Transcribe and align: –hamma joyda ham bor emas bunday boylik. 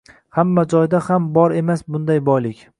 –hamma 0.37 0.63
joyda 0.73 1.03
ham 1.09 1.29
bor 1.37 1.55
emas 1.63 1.87
bunday 1.93 2.27
boylik. 2.31 2.69